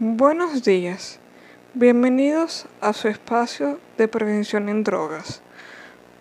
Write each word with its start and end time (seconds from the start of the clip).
Buenos 0.00 0.64
días, 0.64 1.20
bienvenidos 1.72 2.66
a 2.80 2.92
su 2.92 3.06
espacio 3.06 3.78
de 3.96 4.08
prevención 4.08 4.68
en 4.68 4.82
drogas. 4.82 5.40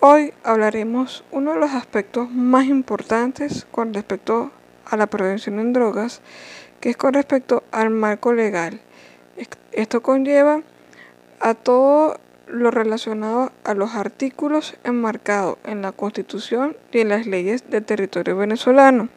Hoy 0.00 0.34
hablaremos 0.42 1.24
uno 1.30 1.54
de 1.54 1.60
los 1.60 1.70
aspectos 1.70 2.30
más 2.30 2.66
importantes 2.66 3.66
con 3.70 3.94
respecto 3.94 4.50
a 4.84 4.98
la 4.98 5.06
prevención 5.06 5.58
en 5.60 5.72
drogas, 5.72 6.20
que 6.80 6.90
es 6.90 6.98
con 6.98 7.14
respecto 7.14 7.64
al 7.72 7.88
marco 7.88 8.34
legal. 8.34 8.82
Esto 9.72 10.02
conlleva 10.02 10.60
a 11.40 11.54
todo 11.54 12.20
lo 12.46 12.70
relacionado 12.70 13.50
a 13.64 13.72
los 13.72 13.94
artículos 13.94 14.76
enmarcados 14.84 15.56
en 15.64 15.80
la 15.80 15.92
Constitución 15.92 16.76
y 16.92 16.98
en 16.98 17.08
las 17.08 17.26
leyes 17.26 17.70
del 17.70 17.86
territorio 17.86 18.36
venezolano. 18.36 19.08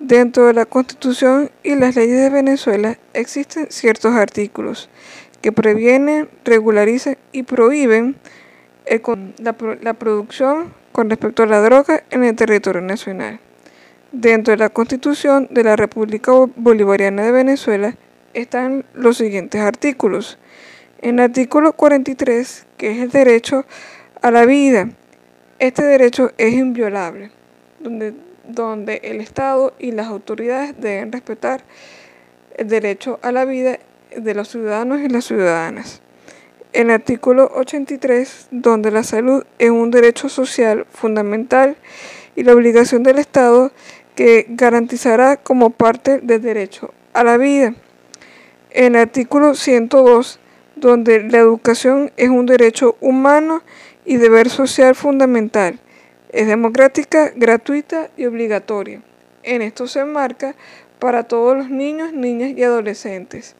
Dentro 0.00 0.46
de 0.46 0.54
la 0.54 0.64
Constitución 0.64 1.50
y 1.62 1.74
las 1.74 1.94
leyes 1.94 2.18
de 2.18 2.30
Venezuela 2.30 2.96
existen 3.12 3.66
ciertos 3.68 4.14
artículos 4.14 4.88
que 5.42 5.52
previenen, 5.52 6.30
regularizan 6.42 7.18
y 7.32 7.42
prohíben 7.42 8.16
la, 9.38 9.92
producción 9.92 10.72
con 10.92 11.10
respecto 11.10 11.42
a 11.42 11.46
la 11.46 11.60
droga 11.60 12.02
en 12.08 12.24
el 12.24 12.34
territorio 12.34 12.80
nacional. 12.80 13.40
Dentro 14.10 14.52
de 14.52 14.56
la 14.56 14.70
Constitución 14.70 15.48
de 15.50 15.64
la 15.64 15.76
República 15.76 16.32
Bolivariana 16.56 17.22
de 17.22 17.32
Venezuela 17.32 17.94
están 18.32 18.86
los 18.94 19.18
siguientes 19.18 19.60
artículos. 19.60 20.38
En 21.02 21.18
el 21.18 21.26
artículo 21.26 21.74
43, 21.74 22.66
que 22.78 22.92
es 22.92 22.98
el 23.00 23.10
derecho 23.10 23.66
a 24.22 24.30
la 24.30 24.46
vida, 24.46 24.88
este 25.58 25.82
derecho 25.82 26.32
es 26.38 26.54
inviolable, 26.54 27.30
donde 27.80 28.14
donde 28.54 29.00
el 29.04 29.20
Estado 29.20 29.74
y 29.78 29.92
las 29.92 30.06
autoridades 30.06 30.74
deben 30.78 31.12
respetar 31.12 31.62
el 32.56 32.68
derecho 32.68 33.18
a 33.22 33.32
la 33.32 33.44
vida 33.44 33.78
de 34.16 34.34
los 34.34 34.48
ciudadanos 34.48 35.00
y 35.00 35.08
las 35.08 35.24
ciudadanas. 35.24 36.00
El 36.72 36.90
artículo 36.90 37.50
83, 37.54 38.48
donde 38.50 38.90
la 38.90 39.02
salud 39.02 39.44
es 39.58 39.70
un 39.70 39.90
derecho 39.90 40.28
social 40.28 40.86
fundamental 40.90 41.76
y 42.36 42.44
la 42.44 42.54
obligación 42.54 43.02
del 43.02 43.18
Estado 43.18 43.72
que 44.14 44.46
garantizará 44.48 45.36
como 45.36 45.70
parte 45.70 46.18
del 46.18 46.42
derecho 46.42 46.92
a 47.12 47.24
la 47.24 47.36
vida. 47.38 47.74
El 48.70 48.94
artículo 48.94 49.54
102, 49.54 50.38
donde 50.76 51.22
la 51.24 51.38
educación 51.38 52.12
es 52.16 52.28
un 52.28 52.46
derecho 52.46 52.96
humano 53.00 53.62
y 54.04 54.16
deber 54.16 54.48
social 54.48 54.94
fundamental 54.94 55.80
es 56.32 56.46
democrática, 56.46 57.32
gratuita 57.34 58.10
y 58.16 58.26
obligatoria. 58.26 59.02
En 59.42 59.62
esto 59.62 59.86
se 59.86 60.00
enmarca 60.00 60.54
para 60.98 61.24
todos 61.24 61.56
los 61.56 61.70
niños, 61.70 62.12
niñas 62.12 62.50
y 62.56 62.62
adolescentes. 62.62 63.56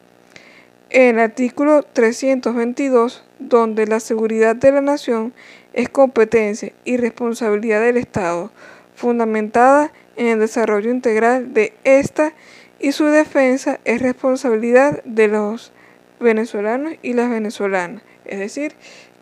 En 0.89 1.15
el 1.15 1.19
artículo 1.19 1.83
322, 1.83 3.23
donde 3.39 3.87
la 3.87 3.99
seguridad 3.99 4.55
de 4.55 4.71
la 4.71 4.81
nación 4.81 5.33
es 5.73 5.89
competencia 5.89 6.73
y 6.83 6.97
responsabilidad 6.97 7.81
del 7.81 7.97
Estado, 7.97 8.51
fundamentada 8.95 9.91
en 10.15 10.27
el 10.27 10.39
desarrollo 10.39 10.91
integral 10.91 11.53
de 11.53 11.73
esta 11.83 12.33
y 12.79 12.91
su 12.91 13.05
defensa 13.05 13.79
es 13.85 14.01
responsabilidad 14.01 15.03
de 15.03 15.27
los 15.27 15.71
venezolanos 16.19 16.93
y 17.01 17.13
las 17.13 17.29
venezolanas. 17.29 18.03
Es 18.25 18.39
decir, 18.39 18.73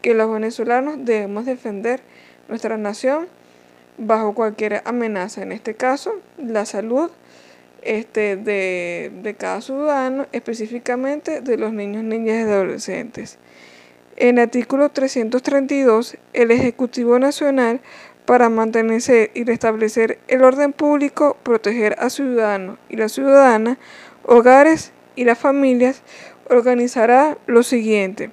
que 0.01 0.13
los 0.13 0.31
venezolanos 0.31 0.97
debemos 1.05 1.45
defender 1.45 2.01
nuestra 2.49 2.77
nación 2.77 3.27
bajo 3.97 4.33
cualquier 4.33 4.81
amenaza, 4.85 5.41
en 5.41 5.51
este 5.51 5.75
caso 5.75 6.13
la 6.37 6.65
salud 6.65 7.09
este, 7.81 8.35
de, 8.35 9.11
de 9.23 9.33
cada 9.35 9.61
ciudadano, 9.61 10.27
específicamente 10.31 11.41
de 11.41 11.57
los 11.57 11.71
niños, 11.71 12.03
niñas 12.03 12.39
y 12.39 12.41
adolescentes. 12.41 13.37
En 14.17 14.37
el 14.37 14.43
artículo 14.43 14.89
332, 14.89 16.17
el 16.33 16.51
Ejecutivo 16.51 17.19
Nacional, 17.19 17.79
para 18.25 18.49
mantenerse 18.49 19.31
y 19.33 19.43
restablecer 19.43 20.19
el 20.27 20.43
orden 20.43 20.73
público, 20.73 21.37
proteger 21.41 21.95
a 21.99 22.09
ciudadanos 22.09 22.77
y 22.89 22.97
la 22.97 23.09
ciudadana, 23.09 23.79
hogares 24.25 24.91
y 25.15 25.23
las 25.23 25.39
familias, 25.39 26.03
organizará 26.49 27.37
lo 27.47 27.63
siguiente. 27.63 28.29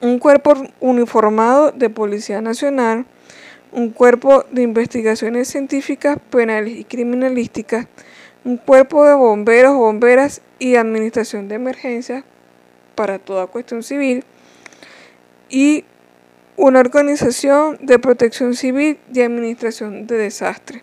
Un 0.00 0.18
cuerpo 0.18 0.54
uniformado 0.80 1.72
de 1.72 1.88
Policía 1.90 2.40
Nacional, 2.40 3.06
un 3.72 3.90
cuerpo 3.90 4.44
de 4.50 4.62
investigaciones 4.62 5.48
científicas, 5.48 6.18
penales 6.30 6.76
y 6.76 6.84
criminalísticas, 6.84 7.86
un 8.44 8.58
cuerpo 8.58 9.04
de 9.04 9.14
bomberos, 9.14 9.74
bomberas 9.74 10.42
y 10.58 10.76
administración 10.76 11.48
de 11.48 11.56
emergencias 11.56 12.24
para 12.94 13.18
toda 13.18 13.46
cuestión 13.46 13.82
civil 13.82 14.24
y 15.48 15.84
una 16.56 16.80
organización 16.80 17.78
de 17.80 17.98
protección 17.98 18.54
civil 18.54 18.98
y 19.12 19.20
administración 19.20 20.06
de 20.06 20.16
desastre. 20.16 20.82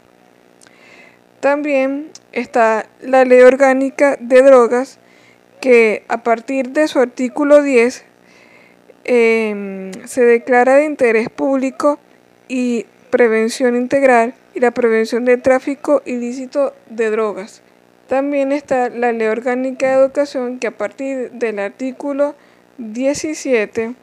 También 1.39 2.11
está 2.31 2.87
la 3.01 3.25
ley 3.25 3.41
orgánica 3.41 4.17
de 4.19 4.41
drogas 4.41 4.99
que 5.59 6.03
a 6.07 6.23
partir 6.23 6.69
de 6.69 6.87
su 6.87 6.99
artículo 6.99 7.63
10 7.63 8.05
em, 9.03 9.91
se 10.05 10.23
declara 10.23 10.75
de 10.75 10.85
interés 10.85 11.29
público 11.29 11.99
y 12.47 12.85
prevención 13.09 13.75
integral 13.75 14.33
y 14.53 14.59
la 14.59 14.71
prevención 14.71 15.25
del 15.25 15.41
tráfico 15.41 16.01
ilícito 16.05 16.73
de 16.89 17.09
drogas. 17.09 17.61
También 18.07 18.51
está 18.51 18.89
la 18.89 19.11
Ley 19.11 19.27
Orgánica 19.27 19.87
de 19.87 19.93
Educación 19.93 20.59
que 20.59 20.67
a 20.67 20.77
partir 20.77 21.31
del 21.31 21.59
artículo 21.59 22.35
17 22.77 23.95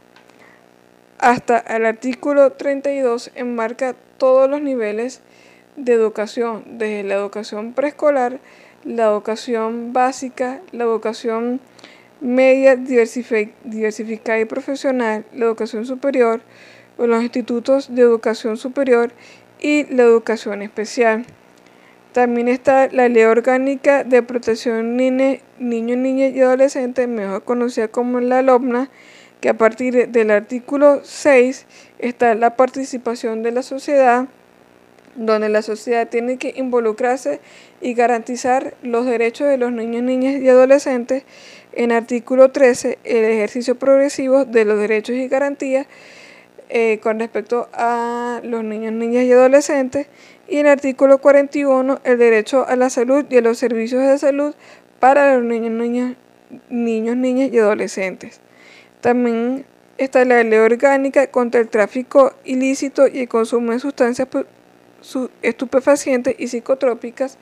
hasta 1.18 1.58
el 1.58 1.84
artículo 1.84 2.52
32 2.52 3.30
enmarca 3.34 3.94
todos 4.16 4.48
los 4.48 4.62
niveles 4.62 5.20
de 5.76 5.92
educación, 5.92 6.64
desde 6.66 7.02
la 7.04 7.14
educación 7.14 7.72
preescolar, 7.74 8.40
la 8.84 9.04
educación 9.04 9.92
básica, 9.92 10.60
la 10.72 10.84
educación 10.84 11.60
media 12.20 12.76
diversificada 12.76 14.40
y 14.40 14.44
profesional, 14.44 15.24
la 15.34 15.46
educación 15.46 15.86
superior, 15.86 16.40
los 16.98 17.22
institutos 17.22 17.94
de 17.94 18.02
educación 18.02 18.56
superior 18.56 19.12
y 19.58 19.84
la 19.94 20.02
educación 20.02 20.62
especial. 20.62 21.24
También 22.12 22.48
está 22.48 22.88
la 22.88 23.08
Ley 23.08 23.22
Orgánica 23.22 24.04
de 24.04 24.22
Protección 24.22 24.96
Niños, 24.96 25.38
Niñas 25.58 26.34
y 26.34 26.40
Adolescentes, 26.40 27.08
mejor 27.08 27.44
conocida 27.44 27.88
como 27.88 28.20
la 28.20 28.42
LOMNA, 28.42 28.90
que 29.40 29.48
a 29.48 29.54
partir 29.56 30.08
del 30.08 30.30
artículo 30.30 31.00
6 31.04 31.66
está 31.98 32.34
la 32.34 32.56
participación 32.56 33.42
de 33.42 33.52
la 33.52 33.62
sociedad, 33.62 34.26
donde 35.20 35.50
la 35.50 35.60
sociedad 35.60 36.08
tiene 36.08 36.38
que 36.38 36.54
involucrarse 36.56 37.40
y 37.82 37.92
garantizar 37.92 38.74
los 38.82 39.04
derechos 39.04 39.48
de 39.48 39.58
los 39.58 39.70
niños, 39.70 40.02
niñas 40.02 40.40
y 40.40 40.48
adolescentes. 40.48 41.24
En 41.72 41.92
artículo 41.92 42.50
13, 42.50 42.98
el 43.04 43.24
ejercicio 43.26 43.74
progresivo 43.74 44.46
de 44.46 44.64
los 44.64 44.78
derechos 44.78 45.16
y 45.16 45.28
garantías 45.28 45.86
eh, 46.70 47.00
con 47.02 47.20
respecto 47.20 47.68
a 47.74 48.40
los 48.44 48.64
niños, 48.64 48.94
niñas 48.94 49.24
y 49.24 49.32
adolescentes. 49.32 50.06
Y 50.48 50.56
en 50.56 50.66
artículo 50.66 51.18
41, 51.18 52.00
el 52.02 52.18
derecho 52.18 52.66
a 52.66 52.74
la 52.76 52.88
salud 52.88 53.26
y 53.28 53.36
a 53.36 53.42
los 53.42 53.58
servicios 53.58 54.02
de 54.02 54.16
salud 54.16 54.54
para 55.00 55.36
los 55.36 55.44
niños, 55.44 55.70
niñas, 55.72 56.16
niños, 56.70 57.16
niñas 57.16 57.50
y 57.52 57.58
adolescentes. 57.58 58.40
También 59.02 59.66
está 59.98 60.24
la 60.24 60.42
ley 60.42 60.58
orgánica 60.58 61.26
contra 61.26 61.60
el 61.60 61.68
tráfico 61.68 62.32
ilícito 62.44 63.06
y 63.06 63.20
el 63.20 63.28
consumo 63.28 63.72
de 63.72 63.80
sustancias 63.80 64.26
estupefacientes 65.42 66.34
y 66.38 66.48
psicotrópicas, 66.48 67.38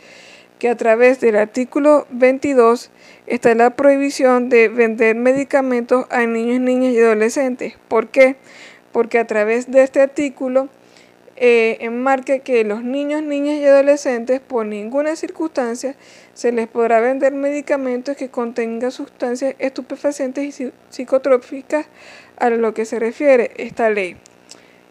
que 0.58 0.68
a 0.68 0.76
través 0.76 1.20
del 1.20 1.36
artículo 1.36 2.06
22 2.10 2.90
está 3.26 3.54
la 3.54 3.70
prohibición 3.70 4.48
de 4.48 4.68
vender 4.68 5.14
medicamentos 5.14 6.06
a 6.10 6.26
niños, 6.26 6.60
niñas 6.60 6.94
y 6.94 7.00
adolescentes. 7.00 7.74
¿Por 7.88 8.08
qué? 8.08 8.36
porque 8.92 9.18
a 9.18 9.26
través 9.26 9.70
de 9.70 9.82
este 9.82 10.00
artículo 10.00 10.68
eh, 11.36 11.76
enmarca 11.80 12.40
que 12.40 12.64
los 12.64 12.82
niños, 12.82 13.22
niñas 13.22 13.60
y 13.60 13.64
adolescentes 13.64 14.40
por 14.40 14.66
ninguna 14.66 15.14
circunstancia 15.14 15.94
se 16.34 16.50
les 16.50 16.66
podrá 16.66 17.00
vender 17.00 17.32
medicamentos 17.32 18.16
que 18.16 18.28
contengan 18.28 18.90
sustancias 18.90 19.54
estupefacientes 19.58 20.60
y 20.60 20.72
psicotrópicas 20.90 21.86
a 22.38 22.50
lo 22.50 22.74
que 22.74 22.84
se 22.84 22.98
refiere 22.98 23.52
esta 23.56 23.88
ley. 23.90 24.16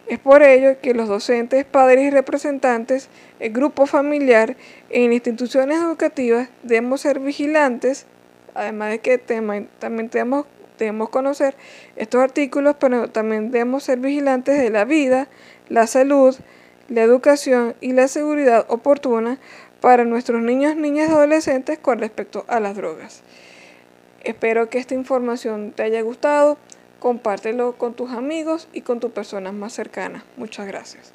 Es 0.08 0.20
por 0.20 0.42
ello 0.42 0.80
que 0.82 0.94
los 0.94 1.10
docentes, 1.10 1.66
padres 1.66 2.06
y 2.06 2.10
representantes, 2.10 3.10
el 3.40 3.52
grupo 3.52 3.86
familiar 3.86 4.56
en 4.90 5.12
instituciones 5.12 5.80
educativas 5.80 6.50
debemos 6.64 7.02
ser 7.02 7.20
vigilantes, 7.20 8.06
además 8.54 8.92
de 8.92 9.00
que 9.00 9.18
también 9.18 10.10
tenemos 10.10 10.46
debemos 10.78 11.10
conocer 11.10 11.56
estos 11.96 12.22
artículos, 12.22 12.76
pero 12.80 13.10
también 13.10 13.52
debemos 13.52 13.84
ser 13.84 14.00
vigilantes 14.00 14.60
de 14.60 14.70
la 14.70 14.86
vida, 14.86 15.28
la 15.70 15.88
salud, 15.88 16.36
la 16.88 17.02
educación 17.02 17.76
y 17.82 17.94
la 17.94 18.08
seguridad 18.08 18.66
oportuna 18.70 19.40
para 19.82 20.06
nuestros 20.06 20.42
niños, 20.42 20.76
niñas 20.76 21.10
y 21.10 21.14
adolescentes 21.14 21.80
con 21.80 22.00
respecto 22.00 22.46
a 22.48 22.60
las 22.60 22.76
drogas. 22.76 23.24
Espero 24.24 24.70
que 24.70 24.80
esta 24.80 24.94
información 24.94 25.72
te 25.72 25.84
haya 25.84 26.02
gustado. 26.02 26.58
Compártelo 27.08 27.78
con 27.78 27.94
tus 27.94 28.12
amigos 28.12 28.68
y 28.74 28.82
con 28.82 29.00
tus 29.00 29.12
personas 29.12 29.54
más 29.54 29.72
cercanas. 29.72 30.24
Muchas 30.36 30.68
gracias. 30.68 31.14